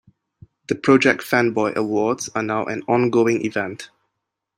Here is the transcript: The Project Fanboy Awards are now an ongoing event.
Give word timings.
The 0.67 0.73
Project 0.73 1.21
Fanboy 1.21 1.75
Awards 1.75 2.27
are 2.33 2.41
now 2.41 2.65
an 2.65 2.81
ongoing 2.87 3.45
event. 3.45 3.91